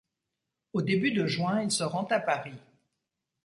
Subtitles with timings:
[0.73, 2.57] Au début de juin, il se rend à Paris.